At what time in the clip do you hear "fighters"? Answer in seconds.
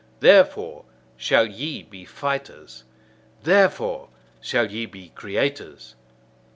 2.05-2.85